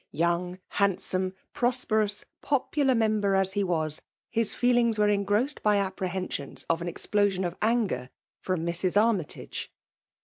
[0.13, 6.81] Young, handsome, pf^perous, popular memher as he was, his feeliags were engrofssed by apprehensions of
[6.81, 8.09] An explosion of anger
[8.41, 8.99] from Mrs.
[8.99, 9.71] Armytage.